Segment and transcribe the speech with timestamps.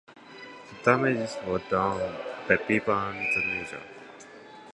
[0.07, 2.15] The damages were done
[2.47, 3.83] by people and the nature.